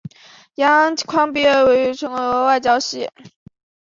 [0.55, 3.09] 杨基宽毕业于国立成功大学外文系。